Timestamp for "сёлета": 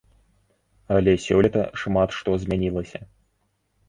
1.25-1.63